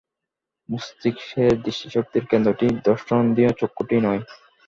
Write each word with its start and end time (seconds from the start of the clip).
মস্তিষ্কের 0.69 1.53
দৃষ্টিশক্তির 1.65 2.23
কেন্দ্রটিই 2.25 2.73
দর্শনেন্দ্রিয়, 2.87 3.51
চক্ষুটি 3.59 3.95
নয়। 3.99 4.21